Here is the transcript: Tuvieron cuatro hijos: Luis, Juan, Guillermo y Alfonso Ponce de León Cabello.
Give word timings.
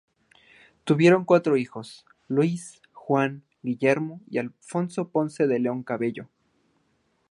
Tuvieron 0.83 1.25
cuatro 1.25 1.57
hijos: 1.57 2.07
Luis, 2.27 2.81
Juan, 2.91 3.43
Guillermo 3.61 4.19
y 4.31 4.39
Alfonso 4.39 5.09
Ponce 5.09 5.45
de 5.45 5.59
León 5.59 5.83
Cabello. 5.83 6.27